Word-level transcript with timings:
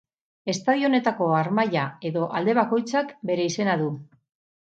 Estadio 0.53 0.87
honetako 0.87 1.25
harmaila 1.39 1.83
edo 2.11 2.25
alde 2.39 2.57
bakoitzak 2.61 3.13
bere 3.31 3.45
izena 3.53 3.79
du. 3.83 3.93